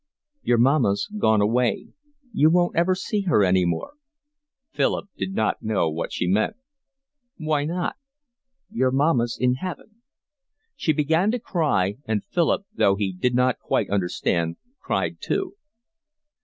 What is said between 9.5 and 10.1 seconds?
heaven."